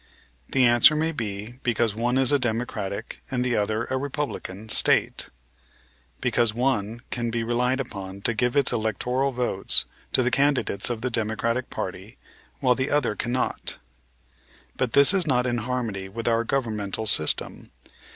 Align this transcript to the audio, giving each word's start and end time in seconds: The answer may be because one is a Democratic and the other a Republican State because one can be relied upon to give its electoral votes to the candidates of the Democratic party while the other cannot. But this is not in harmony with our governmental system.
The 0.49 0.65
answer 0.65 0.95
may 0.95 1.11
be 1.11 1.59
because 1.61 1.93
one 1.93 2.17
is 2.17 2.31
a 2.31 2.39
Democratic 2.39 3.21
and 3.29 3.43
the 3.45 3.55
other 3.55 3.85
a 3.85 3.97
Republican 3.97 4.67
State 4.69 5.29
because 6.21 6.55
one 6.55 7.01
can 7.11 7.29
be 7.29 7.43
relied 7.43 7.79
upon 7.79 8.21
to 8.21 8.33
give 8.33 8.55
its 8.55 8.71
electoral 8.71 9.31
votes 9.31 9.85
to 10.13 10.23
the 10.23 10.31
candidates 10.31 10.89
of 10.89 11.01
the 11.01 11.11
Democratic 11.11 11.69
party 11.69 12.17
while 12.61 12.73
the 12.73 12.89
other 12.89 13.15
cannot. 13.15 13.77
But 14.75 14.93
this 14.93 15.13
is 15.13 15.27
not 15.27 15.45
in 15.45 15.59
harmony 15.59 16.09
with 16.09 16.27
our 16.27 16.43
governmental 16.43 17.05
system. 17.05 17.69